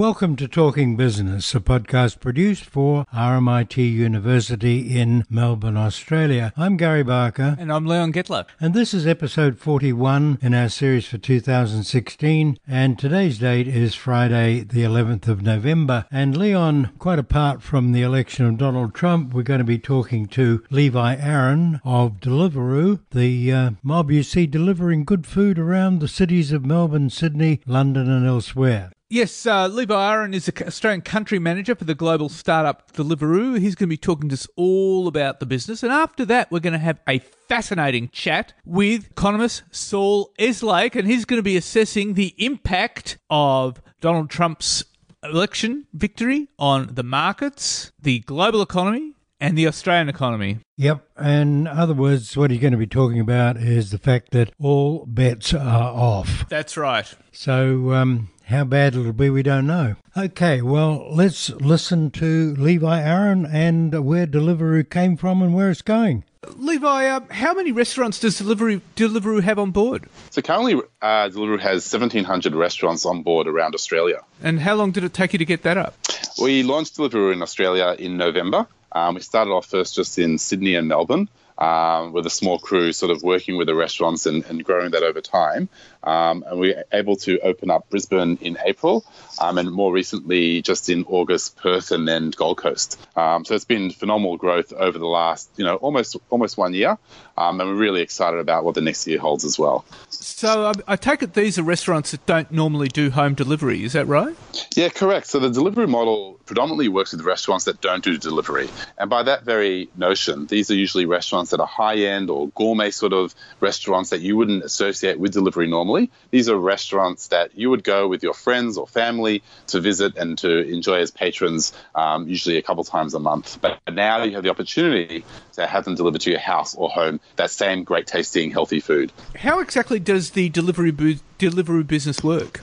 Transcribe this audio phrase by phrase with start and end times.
[0.00, 6.54] Welcome to Talking Business, a podcast produced for RMIT University in Melbourne, Australia.
[6.56, 7.54] I'm Gary Barker.
[7.60, 8.46] And I'm Leon Gettler.
[8.58, 12.58] And this is episode 41 in our series for 2016.
[12.66, 16.06] And today's date is Friday, the 11th of November.
[16.10, 20.28] And Leon, quite apart from the election of Donald Trump, we're going to be talking
[20.28, 26.08] to Levi Aaron of Deliveroo, the uh, mob you see delivering good food around the
[26.08, 28.92] cities of Melbourne, Sydney, London, and elsewhere.
[29.12, 33.58] Yes, uh, Levi Aaron is the Australian country manager for the global startup Deliveroo.
[33.58, 35.82] He's going to be talking to us all about the business.
[35.82, 41.08] And after that, we're going to have a fascinating chat with economist Saul Eslake, and
[41.08, 44.84] he's going to be assessing the impact of Donald Trump's
[45.24, 50.58] election victory on the markets, the global economy, and the Australian economy.
[50.76, 51.04] Yep.
[51.20, 55.04] In other words, what he's going to be talking about is the fact that all
[55.04, 56.48] bets are off.
[56.48, 57.12] That's right.
[57.32, 59.96] So, um, how bad it'll be, we don't know.
[60.16, 65.82] Okay, well, let's listen to Levi Aaron and where Deliveroo came from and where it's
[65.82, 66.24] going.
[66.56, 70.08] Levi, uh, how many restaurants does Deliveroo, Deliveroo have on board?
[70.30, 74.22] So currently, uh, Deliveroo has 1,700 restaurants on board around Australia.
[74.42, 75.94] And how long did it take you to get that up?
[76.40, 78.66] We launched Deliveroo in Australia in November.
[78.92, 81.28] Um, we started off first just in Sydney and Melbourne.
[81.60, 85.02] Um, with a small crew, sort of working with the restaurants and, and growing that
[85.02, 85.68] over time.
[86.02, 89.04] Um, and we were able to open up Brisbane in April,
[89.38, 92.98] um, and more recently, just in August, Perth and then Gold Coast.
[93.14, 96.96] Um, so it's been phenomenal growth over the last, you know, almost almost one year,
[97.40, 99.84] um, and we're really excited about what the next year holds as well.
[100.08, 103.92] So um, I take it these are restaurants that don't normally do home delivery, is
[103.94, 104.36] that right?
[104.76, 105.26] Yeah, correct.
[105.26, 109.44] So the delivery model predominantly works with restaurants that don't do delivery, and by that
[109.44, 114.10] very notion, these are usually restaurants that are high end or gourmet sort of restaurants
[114.10, 116.10] that you wouldn't associate with delivery normally normally.
[116.30, 120.36] These are restaurants that you would go with your friends or family to visit and
[120.38, 123.58] to enjoy as patrons, um, usually a couple times a month.
[123.60, 127.18] But now you have the opportunity to have them delivered to your house or home
[127.36, 129.12] that same great tasting, healthy food.
[129.36, 132.60] How exactly does the delivery, bu- delivery business work?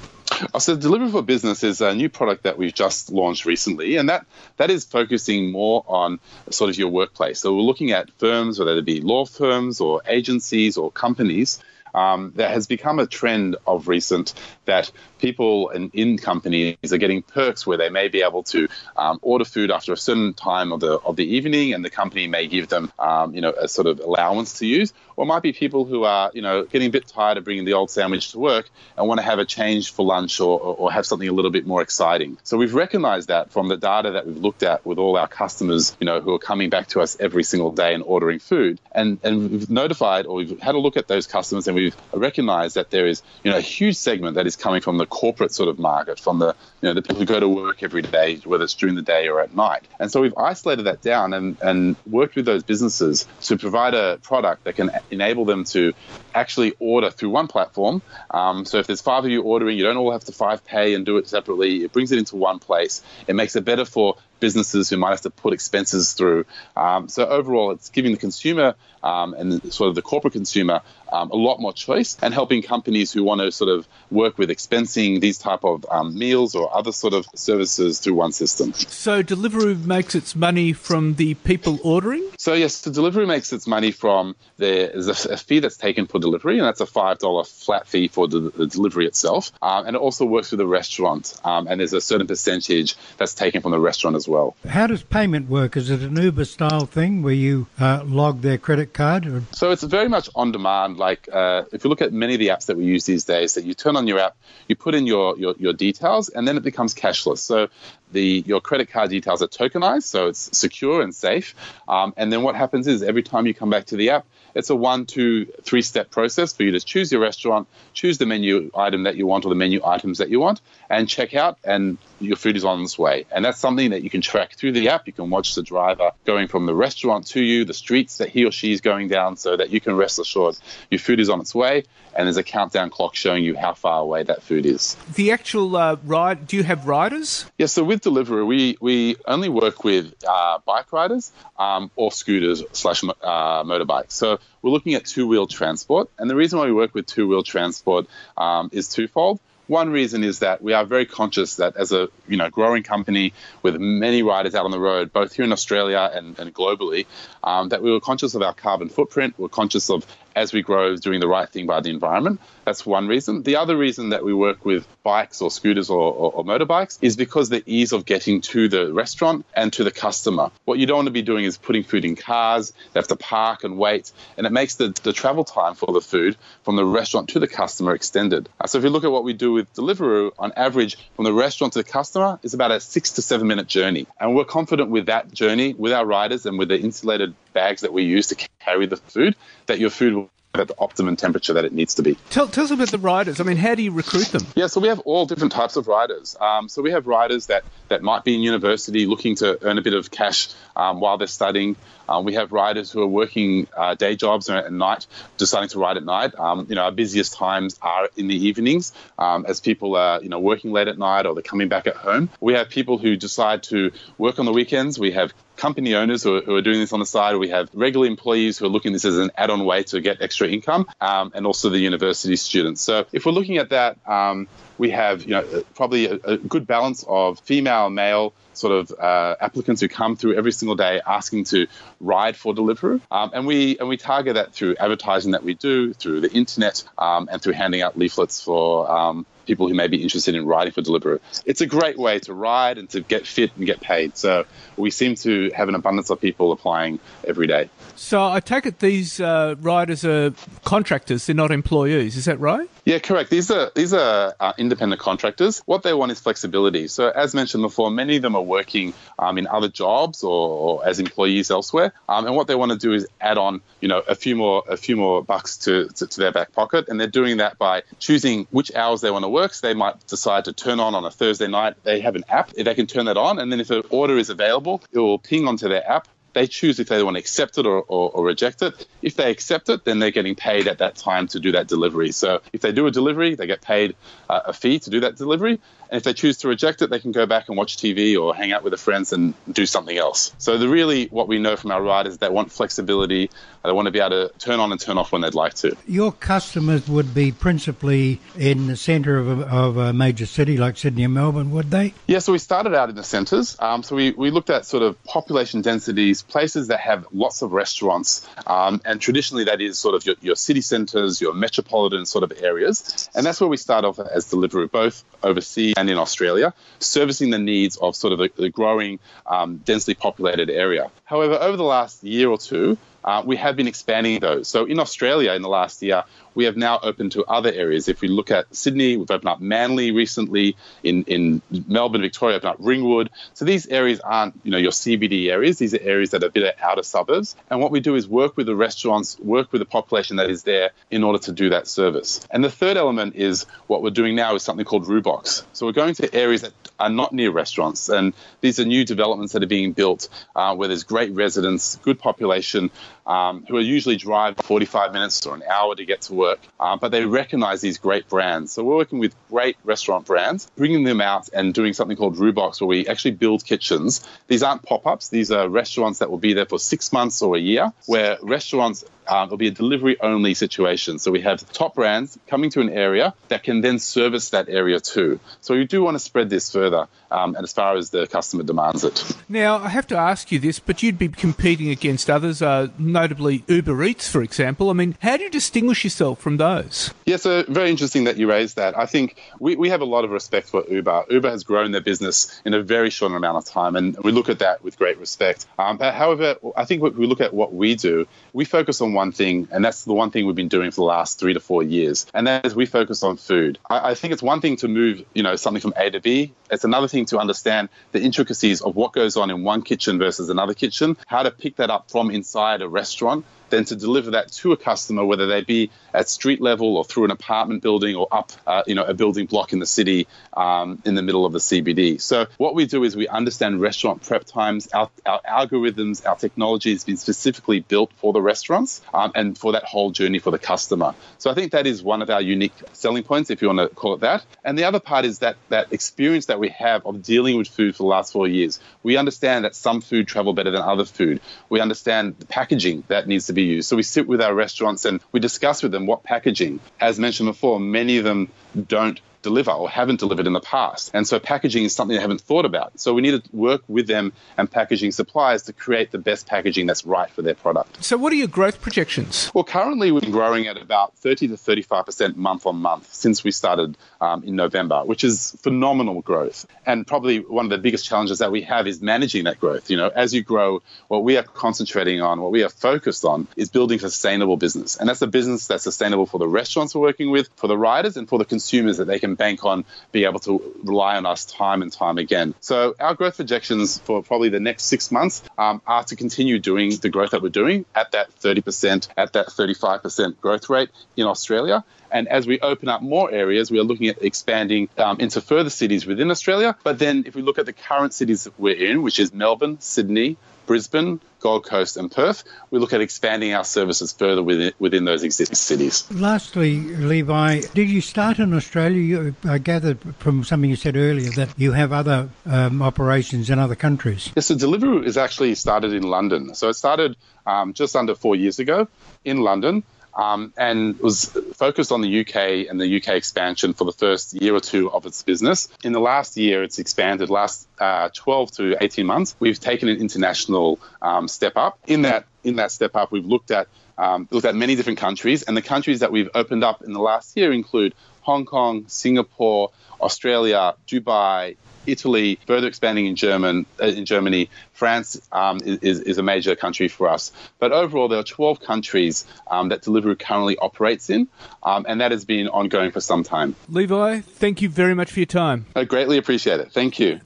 [0.54, 4.10] Oh, so Delivery for Business is a new product that we've just launched recently, and
[4.10, 4.26] that
[4.58, 6.20] that is focusing more on
[6.52, 7.40] sort of your workplace.
[7.40, 11.60] So we're looking at firms, whether it be law firms or agencies or companies,
[11.96, 14.34] um, there has become a trend of recent
[14.66, 19.20] that people in, in companies are getting perks where they may be able to um,
[19.22, 22.48] order food after a certain time of the of the evening, and the company may
[22.48, 24.94] give them um, you know a sort of allowance to use.
[25.16, 27.66] Or it might be people who are you know getting a bit tired of bringing
[27.66, 30.92] the old sandwich to work and want to have a change for lunch or, or
[30.92, 32.38] have something a little bit more exciting.
[32.44, 35.96] So we've recognized that from the data that we've looked at with all our customers,
[36.00, 39.20] you know, who are coming back to us every single day and ordering food, and
[39.24, 42.92] and we've notified or we've had a look at those customers and we've recognized that
[42.92, 45.80] there is you know a huge segment that is coming from the corporate sort of
[45.80, 48.76] market, from the you know the people who go to work every day, whether it's
[48.76, 49.88] during the day or at night.
[50.00, 54.20] And so we've isolated that down and, and worked with those businesses to provide a
[54.22, 55.94] product that can enable them to
[56.36, 58.04] actually order through one platform.
[58.30, 60.94] Um, so if there's five of you ordering, you don't all have to five pay
[60.94, 61.84] and do it separately.
[61.84, 63.02] It brings it into one place.
[63.28, 66.46] It makes it better for businesses who might have to put expenses through.
[66.76, 71.32] Um, so overall, it's giving the consumer um, and sort of the corporate consumer um,
[71.32, 75.22] a lot more choice and helping companies who want to sort of work with expensing
[75.22, 78.74] these type of um, meals or other sort of services through one system.
[78.74, 82.24] So Deliveroo makes its money from the people ordering?
[82.38, 86.08] So yes, so Deliveroo makes its money from the, there's a, a fee that's taken
[86.08, 89.52] for delivery, and that's a $5 flat fee for the, the delivery itself.
[89.62, 93.34] Um, and it also works with the restaurant, um, and there's a certain percentage that's
[93.34, 94.56] taken from the restaurant as well.
[94.68, 95.78] How does payment work?
[95.78, 99.28] Is it an Uber style thing where you uh, log their credit card?
[99.28, 99.44] Or?
[99.52, 100.98] So it's very much on demand.
[100.98, 103.54] Like uh, if you look at many of the apps that we use these days,
[103.56, 104.36] that you turn on your app,
[104.68, 107.40] you put in your, your, your details, and then it becomes cashless.
[107.40, 107.70] So
[108.12, 111.56] the your credit card details are tokenized, so it's secure and safe.
[111.88, 114.26] Um, and then what happens is every time you come back to the app,
[114.56, 118.26] it's a one, two, three step process for you to choose your restaurant, choose the
[118.26, 121.58] menu item that you want or the menu items that you want, and check out,
[121.64, 123.26] and your food is on its way.
[123.32, 125.06] And that's something that you can track through the app.
[125.06, 128.46] You can watch the driver going from the restaurant to you, the streets that he
[128.46, 130.58] or she is going down, so that you can rest assured
[130.90, 131.84] your food is on its way,
[132.16, 134.96] and there's a countdown clock showing you how far away that food is.
[135.14, 137.46] The actual uh, ride, do you have riders?
[137.46, 142.12] Yes, yeah, so with Deliveroo, we, we only work with uh, bike riders um, or
[142.12, 144.12] scooters slash uh, motorbikes.
[144.12, 146.10] So we're looking at two wheel transport.
[146.18, 148.08] And the reason why we work with two wheel transport
[148.38, 149.40] um, is twofold.
[149.68, 153.34] One reason is that we are very conscious that as a you know growing company
[153.62, 157.06] with many riders out on the road, both here in Australia and, and globally,
[157.44, 159.36] um, that we were conscious of our carbon footprint.
[159.38, 160.06] We're conscious of
[160.38, 162.40] as we grow, doing the right thing by the environment.
[162.64, 163.42] That's one reason.
[163.42, 167.16] The other reason that we work with bikes or scooters or, or, or, motorbikes is
[167.16, 170.52] because the ease of getting to the restaurant and to the customer.
[170.66, 173.16] What you don't want to be doing is putting food in cars, they have to
[173.16, 176.86] park and wait, and it makes the, the travel time for the food from the
[176.86, 178.48] restaurant to the customer extended.
[178.62, 181.34] Uh, so if you look at what we do with Deliveroo, on average, from the
[181.34, 184.06] restaurant to the customer is about a six to seven minute journey.
[184.20, 187.94] And we're confident with that journey, with our riders and with the insulated bags that
[187.94, 189.36] we use to carry the food,
[189.68, 190.30] that your food will
[190.60, 192.18] at the optimum temperature that it needs to be.
[192.30, 193.40] Tell, tell us about the riders.
[193.40, 194.46] I mean, how do you recruit them?
[194.56, 196.36] Yeah, so we have all different types of riders.
[196.40, 199.82] Um, so we have riders that, that might be in university looking to earn a
[199.82, 201.76] bit of cash um, while they're studying.
[202.10, 205.08] Um, we have riders who are working uh, day jobs at night,
[205.38, 206.34] deciding to ride at night.
[206.40, 210.30] Um, you know, our busiest times are in the evenings um, as people are, you
[210.30, 212.30] know, working late at night or they're coming back at home.
[212.40, 214.98] We have people who decide to work on the weekends.
[214.98, 217.36] We have company owners who are, who are, doing this on the side.
[217.36, 220.22] We have regular employees who are looking at this as an add-on way to get
[220.22, 222.82] extra income, um, and also the university students.
[222.82, 226.68] So if we're looking at that, um, we have you know probably a, a, good
[226.68, 231.02] balance of female, and male sort of uh, applicants who come through every single day
[231.06, 231.68] asking to
[232.00, 235.94] ride for Deliveroo, um, and we and we target that through advertising that we do
[235.94, 240.04] through the internet um, and through handing out leaflets for um, people who may be
[240.04, 241.20] interested in riding for Deliveroo.
[241.46, 244.18] It's a great way to ride and to get fit and get paid.
[244.18, 244.46] So
[244.76, 247.70] we seem to have an abundance of people applying every day.
[247.96, 250.34] So I take it these uh, riders are
[250.64, 252.16] contractors; they're not employees.
[252.18, 252.70] Is that right?
[252.88, 253.30] Yeah, correct.
[253.30, 255.62] These are these are uh, independent contractors.
[255.66, 256.88] What they want is flexibility.
[256.88, 260.88] So, as mentioned before, many of them are working um, in other jobs or, or
[260.88, 264.04] as employees elsewhere, um, and what they want to do is add on, you know,
[264.08, 267.08] a few more a few more bucks to, to, to their back pocket, and they're
[267.08, 269.54] doing that by choosing which hours they want to work.
[269.54, 271.74] So they might decide to turn on on a Thursday night.
[271.84, 272.54] They have an app.
[272.54, 275.46] They can turn that on, and then if an order is available, it will ping
[275.46, 276.08] onto their app
[276.38, 278.86] they choose if they want to accept it or, or, or, reject it.
[279.02, 282.12] If they accept it, then they're getting paid at that time to do that delivery.
[282.12, 283.96] So if they do a delivery, they get paid
[284.30, 285.60] uh, a fee to do that delivery.
[285.90, 288.36] And if they choose to reject it, they can go back and watch TV or
[288.36, 290.34] hang out with their friends and do something else.
[290.38, 293.30] So the really what we know from our riders is they want flexibility.
[293.64, 295.76] They want to be able to turn on and turn off when they'd like to.
[295.88, 300.78] Your customers would be principally in the centre of a, of a major city like
[300.78, 301.94] Sydney and Melbourne, would they?
[302.06, 303.58] Yeah, so we started out in the centres.
[303.60, 307.52] Um, so we, we looked at sort of population densities, places that have lots of
[307.52, 308.28] restaurants.
[308.46, 312.32] Um, and traditionally, that is sort of your, your city centres, your metropolitan sort of
[312.42, 313.10] areas.
[313.14, 317.40] And that's where we start off as Deliveroo, both overseas and in Australia, servicing the
[317.40, 320.90] needs of sort of the, growing, um, densely populated area.
[321.06, 324.48] However, over the last year or two, uh, we have been expanding those.
[324.48, 326.04] So in Australia, in the last year,
[326.38, 327.88] we have now opened to other areas.
[327.88, 330.56] If we look at Sydney, we've opened up Manly recently.
[330.84, 333.10] In, in Melbourne, Victoria, opened up Ringwood.
[333.34, 335.58] So these areas aren't, you know, your CBD areas.
[335.58, 337.36] These are areas that are a bit of outer suburbs.
[337.50, 340.44] And what we do is work with the restaurants, work with the population that is
[340.44, 342.24] there in order to do that service.
[342.30, 345.44] And the third element is what we're doing now is something called Roobox.
[345.54, 347.90] So we're going to areas that are not near restaurants.
[347.90, 351.98] And these are new developments that are being built uh, where there's great residents, good
[351.98, 352.70] population,
[353.08, 356.76] um, who are usually drive 45 minutes or an hour to get to work, uh,
[356.76, 358.52] but they recognize these great brands.
[358.52, 362.62] So we're working with great restaurant brands, bringing them out and doing something called Roobox,
[362.62, 364.08] where we actually build kitchens.
[364.28, 367.36] These aren't pop ups, these are restaurants that will be there for six months or
[367.36, 371.00] a year, where restaurants uh, it'll be a delivery only situation.
[371.00, 374.80] So we have top brands coming to an area that can then service that area
[374.80, 375.20] too.
[375.42, 378.44] So we do want to spread this further um, and as far as the customer
[378.44, 379.04] demands it.
[379.30, 383.44] Now, I have to ask you this, but you'd be competing against others, uh, notably
[383.48, 384.70] Uber Eats, for example.
[384.70, 386.94] I mean, how do you distinguish yourself from those?
[387.06, 388.78] Yeah, so very interesting that you raised that.
[388.78, 391.06] I think we, we have a lot of respect for Uber.
[391.10, 394.30] Uber has grown their business in a very short amount of time, and we look
[394.30, 395.46] at that with great respect.
[395.58, 399.12] Um, however, I think when we look at what we do, we focus on one
[399.12, 401.62] thing, and that's the one thing we've been doing for the last three to four
[401.64, 403.60] years, and that is we focus on food.
[403.70, 406.34] I, I think it's one thing to move, you know, something from A to B.
[406.50, 410.30] It's another thing to understand the intricacies of what goes on in one kitchen versus
[410.30, 414.32] another kitchen, how to pick that up from inside a restaurant then to deliver that
[414.32, 418.08] to a customer, whether they be at street level or through an apartment building or
[418.12, 421.34] up, uh, you know, a building block in the city um, in the middle of
[421.34, 422.00] the CBD.
[422.02, 424.68] So what we do is we understand restaurant prep times.
[424.74, 429.54] Our, our algorithms, our technology has been specifically built for the restaurants um, and for
[429.54, 430.94] that whole journey for the customer.
[431.18, 433.76] So I think that is one of our unique selling points, if you want to
[433.76, 434.26] call it that.
[434.44, 437.76] And the other part is that that experience that we have of dealing with food
[437.76, 438.60] for the last four years.
[438.84, 441.22] We understand that some food travel better than other food.
[441.50, 443.68] We understand the packaging that needs to be used.
[443.68, 446.60] So we sit with our restaurants and we discuss with them what packaging.
[446.80, 448.30] As mentioned before, many of them
[448.68, 450.92] don't deliver or haven't delivered in the past.
[450.94, 452.80] And so packaging is something they haven't thought about.
[452.80, 456.68] So we need to work with them and packaging suppliers to create the best packaging
[456.68, 457.84] that's right for their product.
[457.84, 459.32] So what are your growth projections?
[459.34, 463.32] Well, currently we've been growing at about 30 to 35% month on month since we
[463.32, 466.46] started um, in November, which is phenomenal growth.
[466.66, 469.70] And probably one of the biggest challenges that we have is managing that growth.
[469.70, 473.28] You know, as you grow, what we are concentrating on, what we are focused on
[473.36, 474.78] is building sustainable business.
[474.78, 477.98] And that's a business that's sustainable for the restaurants we're working with, for the riders,
[477.98, 481.26] and for the consumers that they can bank on, be able to rely on us
[481.26, 482.34] time and time again.
[482.40, 486.76] So our growth projections for probably the next six months um, are to continue doing
[486.78, 491.64] the growth that we're doing at that 30%, at that 35% growth rate in Australia.
[491.92, 495.50] And as we open up more areas, we are looking at expanding um, into further
[495.50, 496.56] cities within Australia.
[496.64, 499.60] But then if we look at the current cities that we're in, which is Melbourne,
[499.62, 504.86] Sydney, Brisbane, Gold Coast, and Perth, we look at expanding our services further within, within
[504.86, 505.90] those existing cities.
[505.92, 508.80] Lastly, Levi, did you start in Australia?
[508.80, 513.40] You, I gathered from something you said earlier that you have other um, operations in
[513.40, 514.12] other countries.
[514.16, 516.36] Yes, so Deliveroo is actually started in London.
[516.36, 516.96] So it started
[517.26, 518.68] um, just under four years ago
[519.04, 519.64] in London
[519.98, 524.34] um, and was focused on the UK and the UK expansion for the first year
[524.36, 525.50] or two of its business.
[525.64, 527.10] In the last year, it's expanded.
[527.10, 531.60] Last uh, 12 to 18 months, we've taken an international um, step up.
[531.68, 535.24] In that in that step up, we've looked at um, looked at many different countries,
[535.24, 539.52] and the countries that we've opened up in the last year include Hong Kong, Singapore,
[539.82, 541.38] Australia, Dubai,
[541.68, 544.30] Italy, further expanding in German uh, in Germany.
[544.54, 547.12] France um, is, is a major country for us.
[547.40, 551.08] But overall, there are 12 countries um, that Deliveroo currently operates in,
[551.44, 553.36] um, and that has been ongoing for some time.
[553.50, 555.46] Levi, thank you very much for your time.
[555.56, 556.52] I greatly appreciate it.
[556.52, 557.02] Thank you.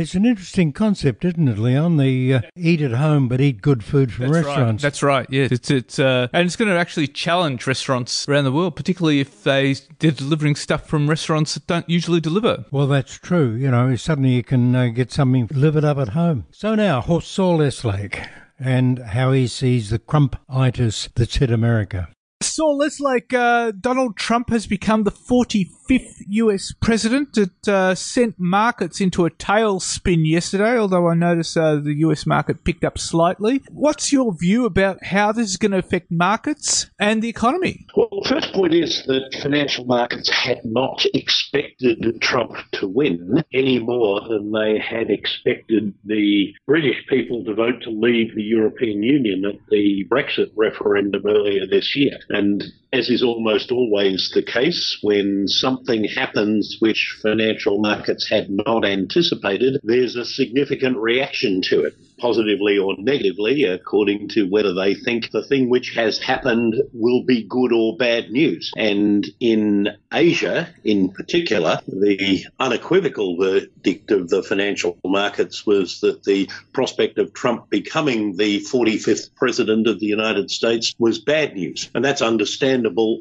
[0.00, 1.98] It's an interesting concept, isn't it, Leon?
[1.98, 4.82] The uh, eat at home but eat good food from That's restaurants.
[4.82, 4.88] Right.
[4.88, 5.26] That's right.
[5.28, 9.20] Yes, it's it's uh, and it's going to actually challenge restaurants around the world, particularly
[9.20, 12.64] if they they're delivering stuff from restaurants that don't usually deliver.
[12.70, 13.54] Well, that's true.
[13.54, 16.46] You know, suddenly you can uh, get something delivered up at home.
[16.50, 18.26] So now, Saul Eslake
[18.58, 22.08] and how he sees the crumpitis that's hit America.
[22.42, 25.79] Saul, it's like uh, Donald Trump has become the 45th
[26.28, 27.36] US president.
[27.36, 32.64] It uh, sent markets into a tailspin yesterday, although I noticed uh, the US market
[32.64, 33.62] picked up slightly.
[33.70, 37.86] What's your view about how this is going to affect markets and the economy?
[37.96, 43.78] Well, the first point is that financial markets had not expected Trump to win any
[43.78, 49.44] more than they had expected the British people to vote to leave the European Union
[49.44, 52.18] at the Brexit referendum earlier this year.
[52.28, 58.84] And as is almost always the case, when something happens which financial markets had not
[58.84, 65.30] anticipated, there's a significant reaction to it, positively or negatively, according to whether they think
[65.30, 68.72] the thing which has happened will be good or bad news.
[68.76, 76.50] And in Asia, in particular, the unequivocal verdict of the financial markets was that the
[76.72, 81.88] prospect of Trump becoming the 45th president of the United States was bad news.
[81.94, 82.79] And that's understandable,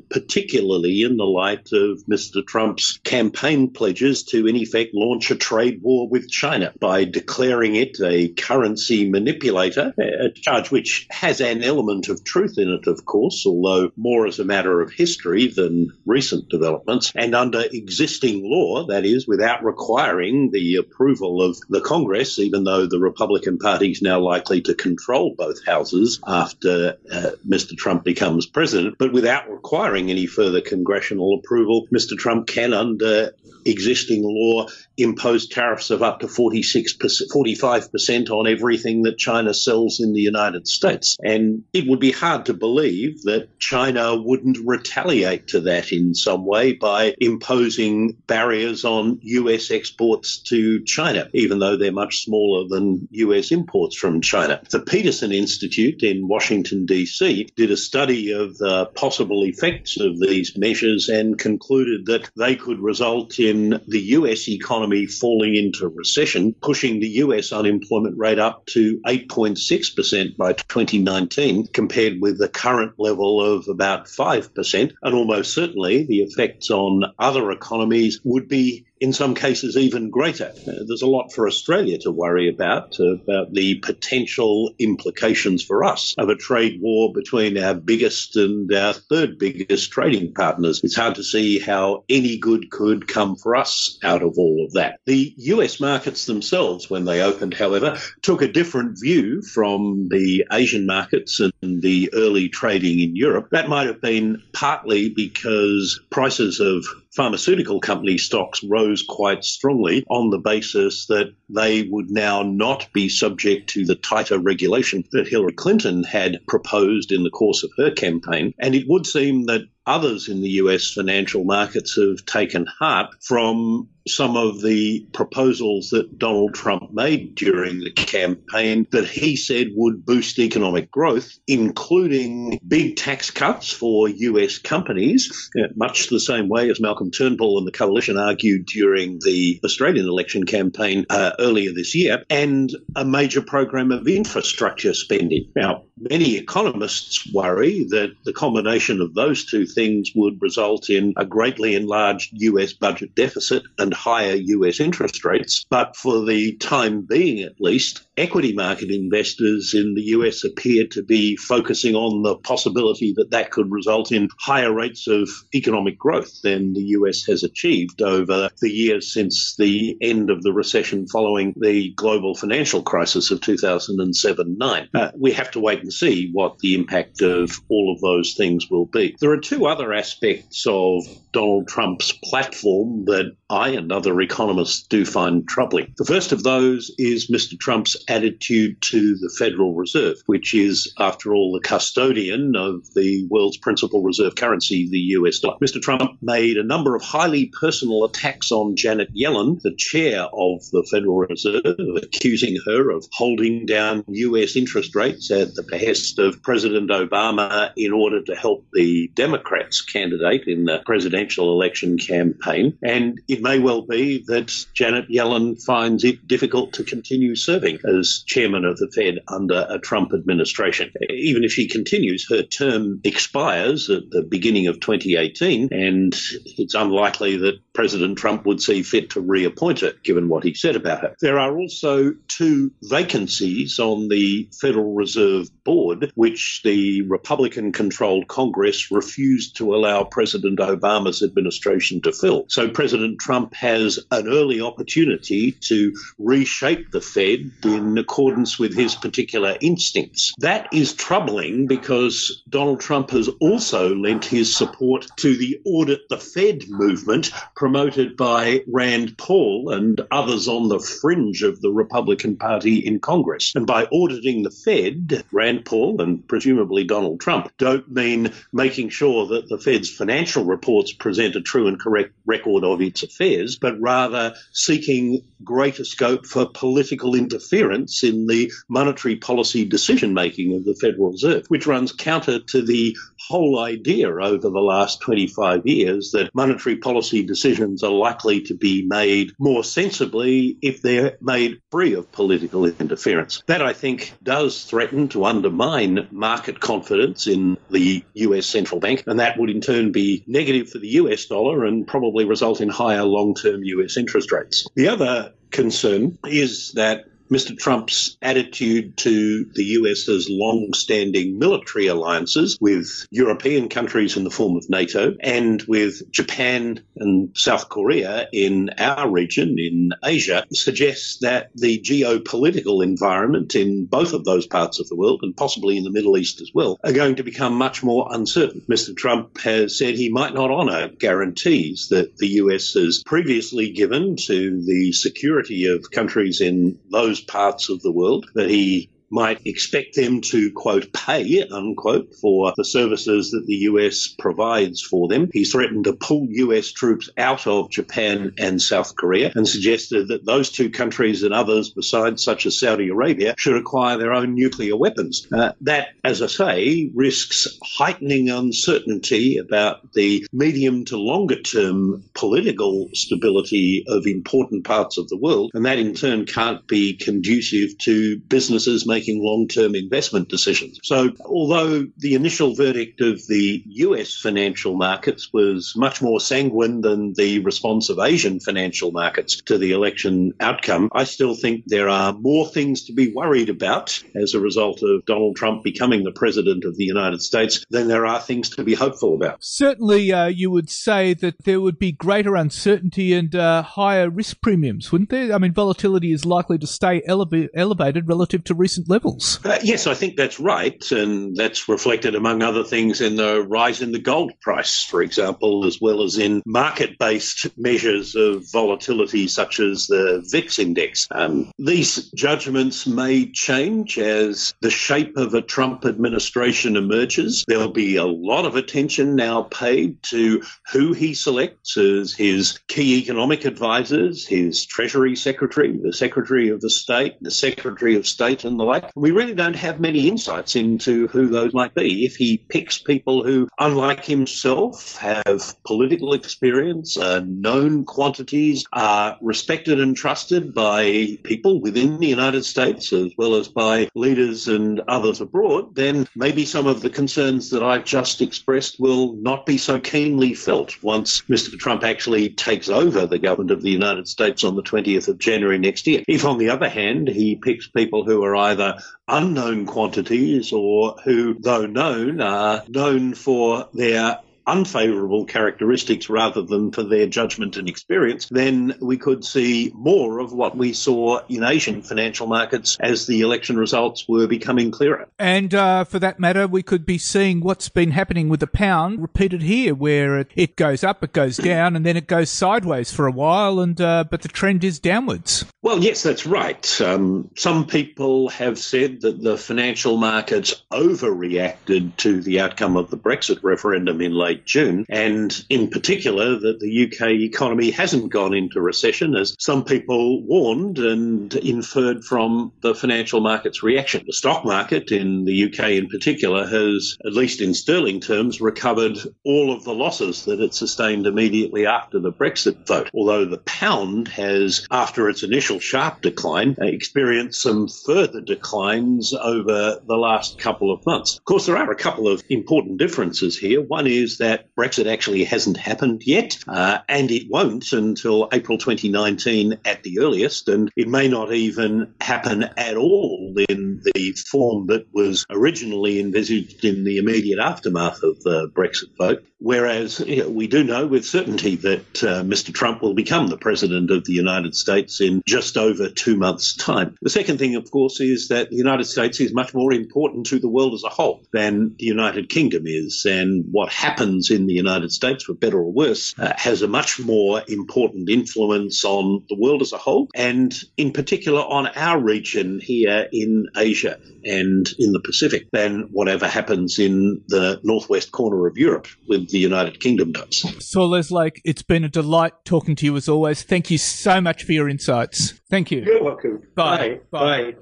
[0.09, 2.45] particularly in the light of Mr.
[2.45, 7.97] Trump's campaign pledges to, in effect, launch a trade war with China by declaring it
[8.01, 13.45] a currency manipulator, a charge which has an element of truth in it, of course,
[13.45, 17.11] although more as a matter of history than recent developments.
[17.15, 22.85] And under existing law, that is, without requiring the approval of the Congress, even though
[22.85, 27.75] the Republican Party is now likely to control both houses after uh, Mr.
[27.75, 32.17] Trump becomes president, but without requiring any further congressional approval, Mr.
[32.17, 33.31] Trump can, under
[33.65, 34.67] existing law,
[35.01, 36.97] impose tariffs of up to 46
[37.33, 41.15] 45% on everything that China sells in the United States.
[41.23, 46.45] And it would be hard to believe that China wouldn't retaliate to that in some
[46.45, 53.07] way by imposing barriers on US exports to China, even though they're much smaller than
[53.11, 54.61] US imports from China.
[54.69, 60.57] The Peterson Institute in Washington, D.C., did a study of the possible effects of these
[60.57, 66.99] measures and concluded that they could result in the US economy falling into recession, pushing
[66.99, 73.67] the US unemployment rate up to 8.6% by 2019, compared with the current level of
[73.67, 74.93] about 5%.
[75.01, 80.51] And almost certainly the effects on other economies would be in some cases even greater.
[80.67, 85.83] Uh, there's a lot for Australia to worry about, uh, about the potential implications for
[85.83, 90.81] us of a trade war between our biggest and our third biggest trading partners.
[90.83, 94.73] It's hard to see how any good could come for us out of all of
[94.73, 94.99] that.
[95.05, 100.85] The US markets themselves, when they opened, however, took a different view from the Asian
[100.85, 103.49] markets and the early trading in Europe.
[103.51, 110.29] That might have been partly because prices of pharmaceutical company stocks rose quite strongly on
[110.29, 115.53] the basis that they would now not be subject to the tighter regulation that Hillary
[115.53, 118.53] Clinton had proposed in the course of her campaign.
[118.59, 123.89] And it would seem that others in the US financial markets have taken heart from
[124.07, 130.05] some of the proposals that Donald Trump made during the campaign that he said would
[130.05, 136.69] boost economic growth, including big tax cuts for US companies, uh, much the same way
[136.69, 141.95] as Malcolm Turnbull and the coalition argued during the Australian election campaign uh, earlier this
[141.95, 145.51] year, and a major program of infrastructure spending.
[145.55, 151.25] Now, many economists worry that the combination of those two things would result in a
[151.25, 155.65] greatly enlarged US budget deficit and higher US interest rates.
[155.69, 161.01] But for the time being, at least, equity market investors in the US appear to
[161.01, 166.41] be focusing on the possibility that that could result in higher rates of economic growth
[166.43, 171.53] than the US has achieved over the years since the end of the recession following
[171.55, 174.89] the global financial crisis of 2007 9.
[174.93, 178.69] Uh, we have to wait and see what the impact of all of those things
[178.69, 179.15] will be.
[179.21, 185.05] There are two other aspects of Donald Trump's platform that I and other economists do
[185.05, 185.93] find troubling.
[185.97, 187.57] The first of those is Mr.
[187.57, 193.57] Trump's attitude to the Federal Reserve, which is, after all, the custodian of the world's
[193.57, 195.57] principal reserve currency, the US dollar.
[195.61, 195.81] Mr.
[195.81, 200.87] Trump made a number of highly personal attacks on Janet Yellen, the chair of the
[200.89, 201.63] Federal Reserve,
[202.01, 207.93] accusing her of holding down US interest rates at the behest of President Obama in
[207.93, 212.77] order to help the Democrats candidate in the presidential election campaign.
[212.81, 217.98] And it may well be that Janet Yellen finds it difficult to continue serving as
[218.25, 220.91] chairman of the Fed under a Trump administration.
[221.09, 226.15] Even if she continues, her term expires at the beginning of 2018, and
[226.57, 230.75] it's unlikely that President Trump would see fit to reappoint her, given what he said
[230.75, 231.15] about her.
[231.21, 238.91] There are also two vacancies on the Federal Reserve Board, which the Republican controlled Congress
[238.91, 242.45] refused to allow President Obama's administration to fill.
[242.47, 247.51] So President Trump has an early opportunity to reshape the Fed
[247.87, 250.33] in accordance with his particular instincts.
[250.37, 256.17] That is troubling because Donald Trump has also lent his support to the Audit the
[256.17, 262.77] Fed movement promoted by Rand Paul and others on the fringe of the Republican Party
[262.77, 263.53] in Congress.
[263.55, 269.27] And by auditing the Fed, Rand Paul and presumably Donald Trump don't mean making sure
[269.27, 273.79] that the Fed's financial reports present a true and correct record of its affairs, but
[273.79, 280.75] rather seeking greater scope for political interference in the monetary policy decision making of the
[280.75, 282.95] Federal Reserve, which runs counter to the
[283.27, 288.85] whole idea over the last 25 years that monetary policy decisions are likely to be
[288.87, 293.43] made more sensibly if they're made free of political interference.
[293.47, 299.19] That, I think, does threaten to undermine market confidence in the US central bank, and
[299.19, 303.03] that would in turn be negative for the US dollar and probably result in higher
[303.03, 304.67] long term US interest rates.
[304.75, 307.55] The other concern is that Mr.
[307.55, 314.57] Trump's attitude to the US's long standing military alliances with European countries in the form
[314.57, 321.51] of NATO and with Japan and South Korea in our region, in Asia, suggests that
[321.55, 325.91] the geopolitical environment in both of those parts of the world, and possibly in the
[325.91, 328.61] Middle East as well, are going to become much more uncertain.
[328.67, 328.95] Mr.
[328.95, 334.63] Trump has said he might not honour guarantees that the US has previously given to
[334.65, 339.95] the security of countries in those those parts of the world that he might expect
[339.95, 345.29] them to, quote, pay, unquote, for the services that the US provides for them.
[345.33, 350.25] He threatened to pull US troops out of Japan and South Korea and suggested that
[350.25, 354.75] those two countries and others besides, such as Saudi Arabia, should acquire their own nuclear
[354.75, 355.27] weapons.
[355.31, 362.89] Uh, that, as I say, risks heightening uncertainty about the medium to longer term political
[362.93, 365.51] stability of important parts of the world.
[365.53, 370.79] And that in turn can't be conducive to businesses making making long term investment decisions.
[370.83, 377.13] So, although the initial verdict of the US financial markets was much more sanguine than
[377.13, 382.13] the response of Asian financial markets to the election outcome, I still think there are
[382.13, 386.65] more things to be worried about as a result of Donald Trump becoming the president
[386.65, 389.37] of the United States than there are things to be hopeful about.
[389.41, 394.41] Certainly, uh, you would say that there would be greater uncertainty and uh, higher risk
[394.41, 395.33] premiums, wouldn't there?
[395.33, 399.39] I mean, volatility is likely to stay elevated relative to recent levels.
[399.45, 400.83] Uh, yes, I think that's right.
[400.91, 405.65] And that's reflected, among other things, in the rise in the gold price, for example,
[405.65, 411.07] as well as in market based measures of volatility, such as the VIX index.
[411.11, 417.43] Um, these judgments may change as the shape of a Trump administration emerges.
[417.47, 422.97] There'll be a lot of attention now paid to who he selects as his key
[422.97, 428.59] economic advisors, his Treasury Secretary, the Secretary of the State, the Secretary of State, and
[428.59, 428.78] the like.
[428.95, 432.05] We really don't have many insights into who those might be.
[432.05, 439.79] If he picks people who, unlike himself, have political experience, are known quantities, are respected
[439.79, 445.21] and trusted by people within the United States as well as by leaders and others
[445.21, 449.79] abroad, then maybe some of the concerns that I've just expressed will not be so
[449.79, 451.57] keenly felt once Mr.
[451.57, 455.57] Trump actually takes over the government of the United States on the 20th of January
[455.57, 456.03] next year.
[456.07, 458.68] If, on the other hand, he picks people who are either
[459.07, 464.19] unknown quantities or who, though known, are known for their
[464.51, 470.33] unfavourable characteristics rather than for their judgment and experience, then we could see more of
[470.33, 475.07] what we saw in Asian financial markets as the election results were becoming clearer.
[475.17, 479.01] And uh, for that matter, we could be seeing what's been happening with the pound
[479.01, 482.91] repeated here, where it, it goes up, it goes down, and then it goes sideways
[482.91, 485.45] for a while, and uh, but the trend is downwards.
[485.61, 486.81] Well, yes, that's right.
[486.81, 492.97] Um, some people have said that the financial markets overreacted to the outcome of the
[492.97, 498.61] Brexit referendum in late June, and in particular that the UK economy hasn't gone into
[498.61, 504.03] recession, as some people warned and inferred from the financial market's reaction.
[504.05, 508.97] The stock market in the UK in particular has, at least in sterling terms, recovered
[509.25, 514.07] all of the losses that it sustained immediately after the Brexit vote, although the pound
[514.09, 520.85] has, after its initial sharp decline, experienced some further declines over the last couple of
[520.85, 521.17] months.
[521.17, 523.61] Of course, there are a couple of important differences here.
[523.61, 528.59] One is that that Brexit actually hasn't happened yet, uh, and it won't until April
[528.59, 534.67] 2019 at the earliest, and it may not even happen at all in the form
[534.67, 539.23] that was originally envisaged in the immediate aftermath of the Brexit vote.
[539.39, 542.53] Whereas you know, we do know with certainty that uh, Mr.
[542.53, 546.95] Trump will become the President of the United States in just over two months' time.
[547.01, 550.39] The second thing, of course, is that the United States is much more important to
[550.39, 553.05] the world as a whole than the United Kingdom is.
[553.05, 556.99] And what happens in the United States, for better or worse, uh, has a much
[556.99, 562.59] more important influence on the world as a whole, and in particular on our region
[562.61, 568.57] here in Asia and in the Pacific than whatever happens in the northwest corner of
[568.57, 570.45] Europe with the United Kingdom does.
[570.65, 573.43] Saul Eslake, it's been a delight talking to you as always.
[573.43, 575.38] Thank you so much for your insights.
[575.49, 575.81] Thank you.
[575.81, 576.43] You're welcome.
[576.53, 576.99] Bye.
[577.09, 577.53] Bye.
[577.53, 577.55] Bye.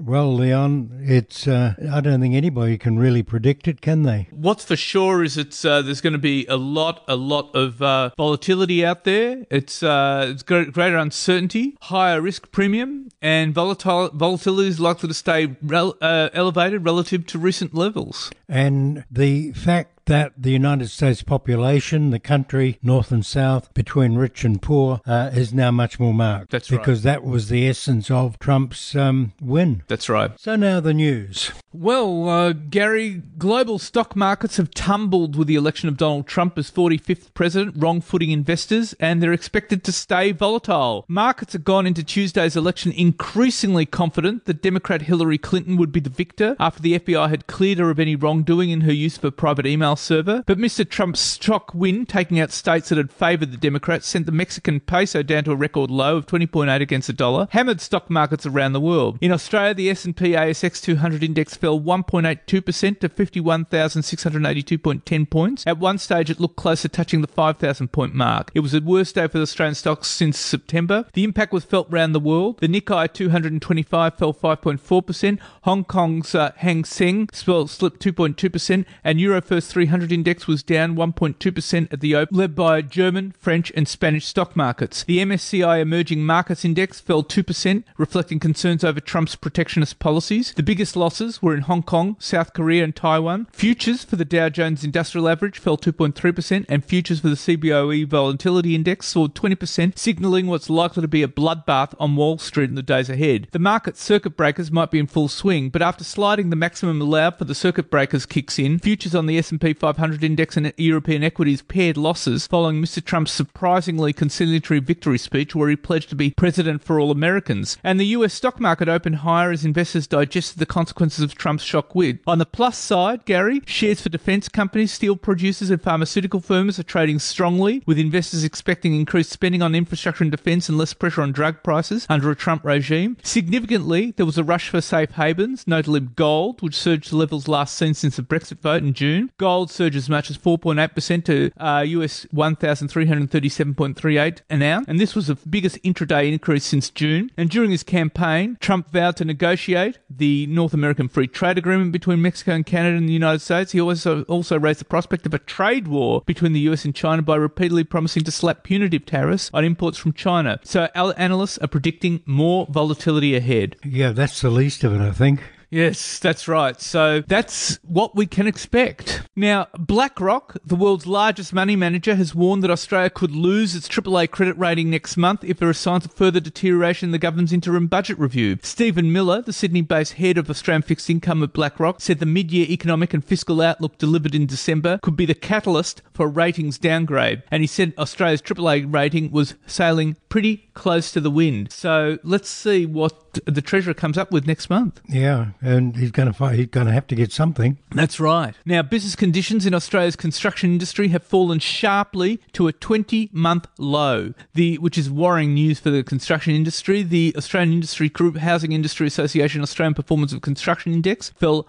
[0.00, 4.28] Well, Leon, it's uh, I don't think anybody can really predict it, can they?
[4.30, 7.82] What's for sure is it's uh, there's going to be a lot, a lot of
[7.82, 9.44] uh, volatility out there.
[9.50, 15.56] It's uh, it's greater uncertainty, higher risk premium, and volatile volatility is likely to stay
[15.62, 18.30] rel- uh, elevated relative to recent levels.
[18.48, 24.44] And the fact that the United States population, the country, north and south, between rich
[24.44, 26.50] and poor, uh, is now much more marked.
[26.50, 26.78] That's right.
[26.78, 29.82] Because that was the essence of Trump's um, win.
[29.88, 30.38] That's right.
[30.38, 31.52] So now the news.
[31.72, 36.70] Well, uh, Gary, global stock markets have tumbled with the election of Donald Trump as
[36.70, 41.06] 45th president, wrong footing investors, and they're expected to stay volatile.
[41.08, 46.10] Markets have gone into Tuesday's election increasingly confident that Democrat Hillary Clinton would be the
[46.10, 49.32] victor after the FBI had cleared her of any wrongdoing in her use of a
[49.32, 50.42] private email server.
[50.46, 50.88] But Mr.
[50.88, 55.22] Trump's shock win, taking out states that had favoured the Democrats, sent the Mexican peso
[55.22, 58.80] down to a record low of 20.8 against the dollar, hammered stock markets around the
[58.80, 59.18] world.
[59.20, 65.66] In Australia, the S&P ASX 200 index fell 1.82% to 51,682.10 points.
[65.66, 68.50] At one stage, it looked close to touching the 5,000 point mark.
[68.54, 71.06] It was the worst day for the Australian stocks since September.
[71.12, 72.60] The impact was felt around the world.
[72.60, 75.38] The Nikkei 225 fell 5.4%.
[75.62, 81.98] Hong Kong's uh, Hang Seng slipped 2.2%, and Eurofirst 300 index was down 1.2% at
[81.98, 85.02] the open, led by German, French, and Spanish stock markets.
[85.02, 90.52] The MSCI Emerging Markets Index fell 2%, reflecting concerns over Trump's protectionist policies.
[90.54, 93.48] The biggest losses were in Hong Kong, South Korea, and Taiwan.
[93.50, 98.76] Futures for the Dow Jones Industrial Average fell 2.3%, and futures for the CBOE Volatility
[98.76, 102.84] Index soared 20%, signaling what's likely to be a bloodbath on Wall Street in the
[102.84, 103.48] days ahead.
[103.50, 107.36] The market circuit breakers might be in full swing, but after sliding the maximum allowed
[107.36, 111.24] for the circuit breakers kicks in, futures on the S&P S&P 500 index and European
[111.24, 113.02] equities pared losses following Mr.
[113.02, 117.78] Trump's surprisingly conciliatory victory speech where he pledged to be president for all Americans.
[117.82, 121.94] And the US stock market opened higher as investors digested the consequences of Trump's shock
[121.94, 122.20] win.
[122.26, 126.84] On the plus side, Gary, shares for defense companies, steel producers and pharmaceutical firms are
[126.84, 131.32] trading strongly with investors expecting increased spending on infrastructure and defense and less pressure on
[131.32, 133.16] drug prices under a Trump regime.
[133.22, 137.76] Significantly, there was a rush for safe havens, notably gold, which surged to levels last
[137.76, 139.30] seen since the Brexit vote in June.
[139.38, 145.28] Gold surged as much as 4.8% to uh, US 1,337.38 an ounce, and this was
[145.28, 147.30] the biggest intraday increase since June.
[147.36, 152.22] And during his campaign, Trump vowed to negotiate the North American Free Trade Agreement between
[152.22, 153.72] Mexico and Canada and the United States.
[153.72, 157.22] He also also raised the prospect of a trade war between the US and China
[157.22, 160.58] by repeatedly promising to slap punitive tariffs on imports from China.
[160.64, 163.76] So analysts are predicting more volatility ahead.
[163.84, 165.40] Yeah, that's the least of it, I think.
[165.72, 166.78] Yes, that's right.
[166.78, 169.22] So that's what we can expect.
[169.34, 174.30] Now, BlackRock, the world's largest money manager, has warned that Australia could lose its AAA
[174.30, 177.86] credit rating next month if there are signs of further deterioration in the government's interim
[177.86, 178.58] budget review.
[178.62, 182.52] Stephen Miller, the Sydney based head of Australian fixed income at BlackRock, said the mid
[182.52, 186.76] year economic and fiscal outlook delivered in December could be the catalyst for a ratings
[186.76, 187.44] downgrade.
[187.50, 191.72] And he said Australia's AAA rating was sailing pretty close to the wind.
[191.72, 195.00] So let's see what the Treasurer comes up with next month.
[195.08, 197.78] Yeah, and he's going to he's going to have to get something.
[197.90, 198.54] That's right.
[198.64, 204.78] Now, business conditions in Australia's construction industry have fallen sharply to a 20-month low, the
[204.78, 207.02] which is worrying news for the construction industry.
[207.02, 211.66] The Australian Industry Group Housing Industry Association Australian Performance of Construction Index fell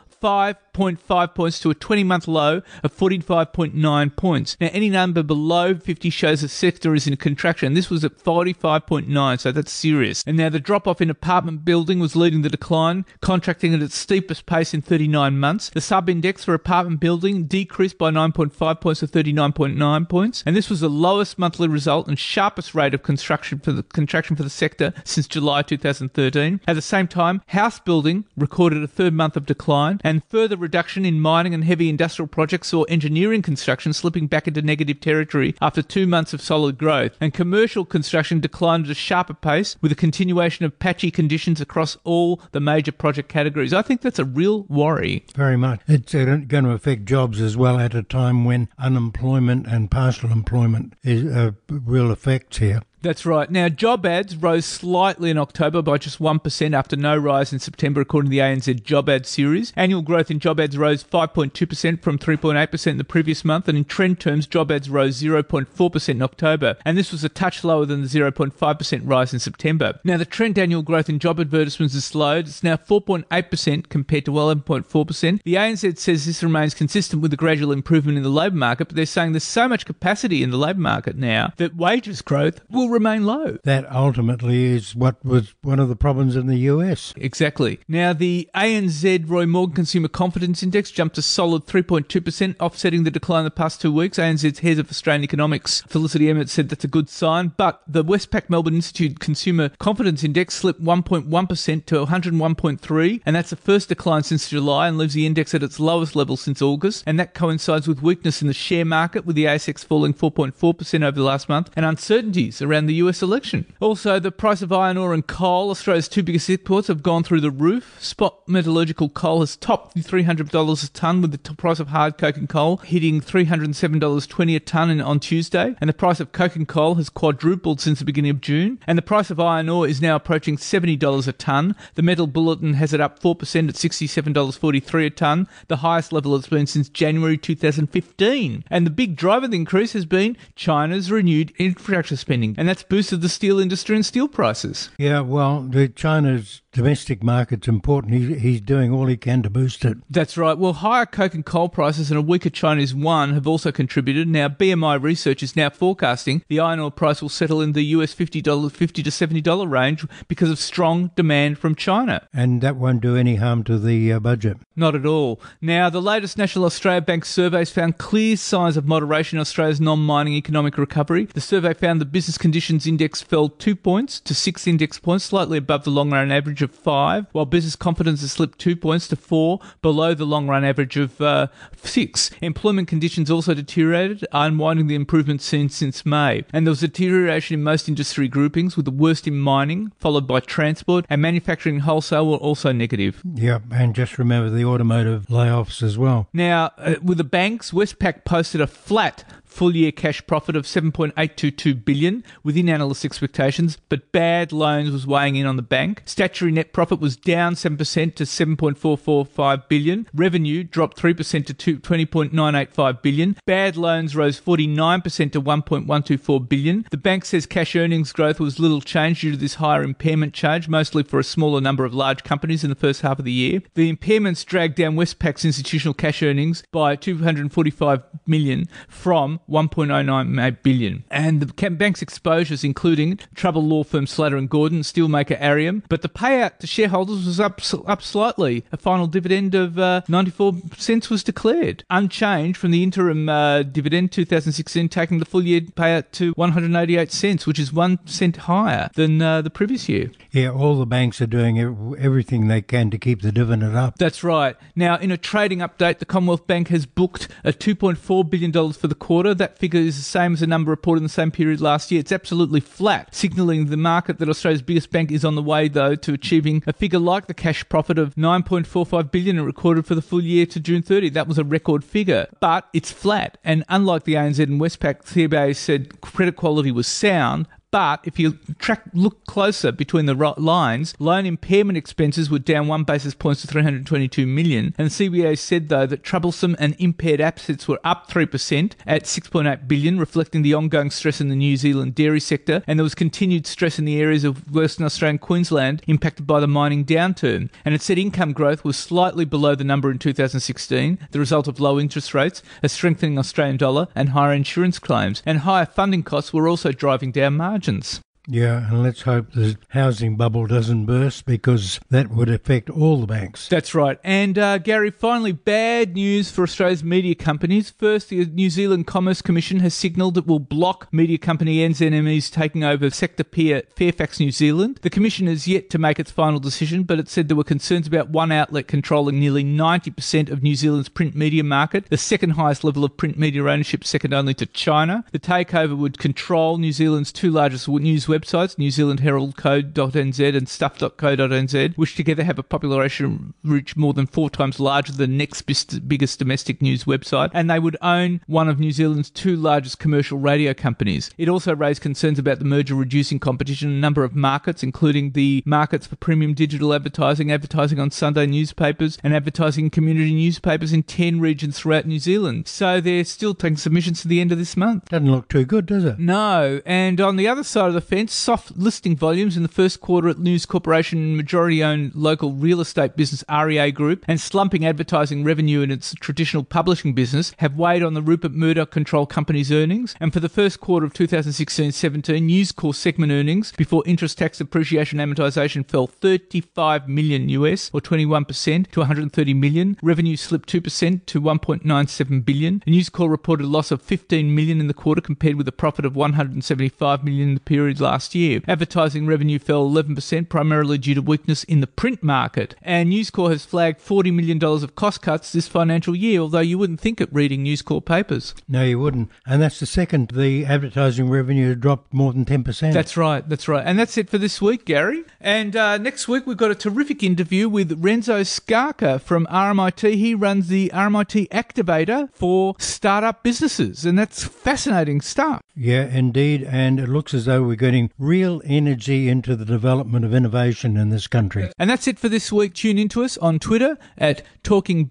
[0.74, 4.58] 5.5 points to a 20 month low of 45.9 points.
[4.60, 7.74] Now, any number below 50 shows the sector is in contraction.
[7.74, 10.24] This was at 45.9, so that's serious.
[10.26, 13.96] And now the drop off in apartment building was leading the decline, contracting at its
[13.96, 15.70] steepest pace in 39 months.
[15.70, 20.70] The sub index for apartment building decreased by 9.5 points to 39.9 points, and this
[20.70, 24.50] was the lowest monthly result and sharpest rate of construction for the contraction for the
[24.50, 26.62] sector since July 2013.
[26.68, 31.06] At the same time, house building recorded a third month of decline, and further reduction
[31.06, 35.84] in mining and heavy industrial projects saw engineering construction slipping back into negative territory after
[35.84, 39.96] two months of solid growth, and commercial construction declined at a sharper pace with a
[39.96, 43.74] continuation of patchy conditions across all the major project categories.
[43.74, 45.26] I think that's a real worry.
[45.36, 45.82] Very much.
[45.88, 50.32] It's uh, going to affect jobs as well at a time when unemployment and partial
[50.32, 52.16] employment is uh, real
[52.58, 52.82] here.
[53.04, 53.52] That's right.
[53.52, 58.00] Now, job ads rose slightly in October by just 1% after no rise in September,
[58.00, 59.74] according to the ANZ Job Ad Series.
[59.76, 63.84] Annual growth in job ads rose 5.2% from 3.8% in the previous month, and in
[63.84, 68.04] trend terms, job ads rose 0.4% in October, and this was a touch lower than
[68.04, 70.00] the 0.5% rise in September.
[70.06, 72.48] Now, the trend annual growth in job advertisements has slowed.
[72.48, 75.42] It's now 4.8% compared to 11.4%.
[75.44, 78.96] The ANZ says this remains consistent with the gradual improvement in the labour market, but
[78.96, 82.93] they're saying there's so much capacity in the labour market now that wages growth will
[82.94, 83.58] remain low.
[83.64, 87.14] That ultimately is what was one of the problems in the US.
[87.18, 87.80] Exactly.
[87.88, 93.40] Now, the ANZ Roy Morgan Consumer Confidence Index jumped a solid 3.2%, offsetting the decline
[93.40, 94.18] in the past two weeks.
[94.18, 97.54] ANZ's head of Australian economics, Felicity Emmett, said that's a good sign.
[97.58, 103.56] But the Westpac Melbourne Institute Consumer Confidence Index slipped 1.1% to 101.3, and that's the
[103.56, 107.04] first decline since July and leaves the index at its lowest level since August.
[107.08, 111.16] And that coincides with weakness in the share market, with the ASX falling 4.4% over
[111.16, 113.66] the last month, and uncertainties around around the US election.
[113.80, 117.42] Also, the price of iron ore and coal, Australia's two biggest exports, have gone through
[117.42, 117.98] the roof.
[118.02, 122.48] Spot metallurgical coal has topped $300 a tonne, with the t- price of hard coking
[122.48, 125.76] coal hitting $307.20 a tonne on Tuesday.
[125.80, 128.80] And the price of coking coal has quadrupled since the beginning of June.
[128.86, 131.76] And the price of iron ore is now approaching $70 a tonne.
[131.96, 136.48] The metal bulletin has it up 4% at $67.43 a tonne, the highest level it's
[136.48, 138.66] been since January 2015.
[138.70, 142.56] And the big driver of the increase has been China's renewed infrastructure spending.
[142.58, 144.90] And that's boosted the steel industry and steel prices.
[144.98, 148.14] Yeah, well, China's domestic market's important.
[148.14, 149.98] He, he's doing all he can to boost it.
[150.10, 150.58] That's right.
[150.58, 154.28] Well, higher coke and coal prices and a weaker Chinese yuan have also contributed.
[154.28, 158.14] Now, BMI research is now forecasting the iron ore price will settle in the US
[158.14, 162.28] $50, 50 to $70 range because of strong demand from China.
[162.34, 164.58] And that won't do any harm to the uh, budget.
[164.76, 165.40] Not at all.
[165.62, 170.34] Now, the latest National Australia Bank surveys found clear signs of moderation in Australia's non-mining
[170.34, 171.26] economic recovery.
[171.26, 175.58] The survey found the business conditions index fell two points to six index points, slightly
[175.58, 179.16] above the long-run average average of five, while business confidence has slipped two points to
[179.16, 182.32] four, below the long run average of uh, six.
[182.42, 186.44] Employment conditions also deteriorated, unwinding the improvements seen since May.
[186.52, 190.40] And there was deterioration in most industry groupings, with the worst in mining, followed by
[190.40, 193.22] transport, and manufacturing and wholesale were also negative.
[193.36, 196.28] Yep, and just remember the automotive layoffs as well.
[196.34, 199.24] Now, uh, with the banks, Westpac posted a flat
[199.54, 205.36] full year cash profit of 7.822 billion within analyst expectations, but bad loans was weighing
[205.36, 206.02] in on the bank.
[206.06, 207.78] Statutory net profit was down 7%
[208.16, 210.08] to 7.445 billion.
[210.14, 213.38] Revenue dropped 3% to 20.985 billion.
[213.46, 216.86] Bad loans rose 49% to 1.124 billion.
[216.90, 220.68] The bank says cash earnings growth was little changed due to this higher impairment charge,
[220.68, 223.62] mostly for a smaller number of large companies in the first half of the year.
[223.76, 231.04] The impairments dragged down Westpac's institutional cash earnings by 245 million from 1.098 billion.
[231.10, 236.10] And the bank's exposures, including trouble law firm Slater and Gordon, steelmaker Arrium, but the
[236.10, 238.64] payout to shareholders was up up slightly.
[238.72, 244.12] A final dividend of uh, 94 cents was declared, unchanged from the interim uh, dividend
[244.12, 249.22] 2016, taking the full year payout to 188 cents, which is one cent higher than
[249.22, 250.12] uh, the previous year.
[250.32, 251.60] Yeah, all the banks are doing
[252.00, 253.98] everything they can to keep the dividend up.
[253.98, 254.56] That's right.
[254.76, 258.96] Now, in a trading update, the Commonwealth Bank has booked a $2.4 billion for the
[258.96, 261.92] quarter that figure is the same as the number reported in the same period last
[261.92, 262.00] year.
[262.00, 265.96] It's absolutely flat, signalling the market that Australia's biggest bank is on the way, though,
[265.96, 270.02] to achieving a figure like the cash profit of 9.45 billion it recorded for the
[270.02, 271.10] full year to June 30.
[271.10, 273.38] That was a record figure, but it's flat.
[273.44, 278.34] And unlike the ANZ and Westpac, CBA said credit quality was sound, but if you
[278.60, 283.48] track, look closer between the lines, loan impairment expenses were down one basis points to
[283.48, 284.76] 322 million.
[284.78, 289.98] And CBA said though that troublesome and impaired assets were up 3% at 6.8 billion,
[289.98, 292.62] reflecting the ongoing stress in the New Zealand dairy sector.
[292.68, 296.40] And there was continued stress in the areas of Western Australia and Queensland impacted by
[296.40, 297.50] the mining downturn.
[297.66, 301.60] And it said income growth was slightly below the number in 2016, the result of
[301.60, 305.24] low interest rates, a strengthening Australian dollar, and higher insurance claims.
[305.26, 308.02] And higher funding costs were also driving down margins margins.
[308.28, 313.08] Yeah, and let's hope the housing bubble doesn't burst because that would affect all the
[313.08, 313.50] banks.
[313.50, 314.00] That's right.
[314.04, 317.70] And uh, Gary, finally, bad news for Australia's media companies.
[317.70, 322.64] First, the New Zealand Commerce Commission has signalled it will block media company NZME's taking
[322.64, 324.80] over sector peer Fairfax New Zealand.
[324.84, 327.88] The Commission has yet to make its final decision, but it said there were concerns
[327.88, 332.64] about one outlet controlling nearly 90% of New Zealand's print media market, the second highest
[332.64, 335.04] level of print media ownership, second only to China.
[335.12, 340.48] The takeover would control New Zealand's two largest news websites, New Zealand Herald Co.nz and
[340.48, 345.42] Stuff.co.nz, which together have a population reach more than four times larger than the next
[345.88, 350.18] biggest domestic news website, and they would own one of New Zealand's two largest commercial
[350.18, 351.10] radio companies.
[351.18, 355.12] It also raised concerns about the merger reducing competition in a number of markets, including
[355.12, 360.74] the markets for premium digital advertising, advertising on Sunday newspapers, and advertising in community newspapers
[360.74, 362.48] in 10 regions throughout New Zealand.
[362.48, 364.90] So they're still taking submissions to the end of this month.
[364.90, 366.00] Doesn't look too good, does it?
[366.00, 366.62] No.
[366.66, 370.10] And on the other side of the fence, soft listing volumes in the first quarter
[370.10, 375.24] at News Corporation and majority owned local real estate business REA Group and slumping advertising
[375.24, 379.96] revenue in its traditional publishing business have weighed on the Rupert Murdoch controlled company's earnings.
[380.00, 384.40] And for the first quarter of 2016 17, News Corp segment earnings before interest, tax,
[384.40, 389.78] depreciation, amortization fell 35 million US or 21% to 130 million.
[389.82, 392.64] Revenue slipped 2% to 1.97 billion.
[392.66, 395.86] News Corp reported a loss of 15 million in the quarter compared with a profit
[395.86, 398.42] of 175 million in the period last last year.
[398.48, 402.56] Advertising revenue fell 11%, primarily due to weakness in the print market.
[402.64, 406.58] And News Corp has flagged $40 million of cost cuts this financial year, although you
[406.58, 408.34] wouldn't think it reading News Corp papers.
[408.48, 409.10] No, you wouldn't.
[409.28, 410.10] And that's the second.
[410.10, 412.74] The advertising revenue dropped more than 10%.
[412.74, 413.30] That's right.
[413.30, 413.64] That's right.
[413.64, 415.04] And that's it for this week, Gary.
[415.22, 419.94] And uh, next week, we've got a terrific interview with Renzo Scarca from RMIT.
[419.94, 423.86] He runs the RMIT Activator for startup businesses.
[423.86, 425.44] And that's fascinating stuff.
[425.56, 426.42] Yeah, indeed.
[426.44, 430.90] And it looks as though we're getting real energy into the development of innovation in
[430.90, 431.52] this country.
[431.58, 432.54] And that's it for this week.
[432.54, 434.90] Tune into us on Twitter at Talking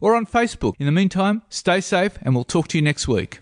[0.00, 0.74] or on Facebook.
[0.78, 3.40] In the meantime, stay safe and we'll talk to you next week.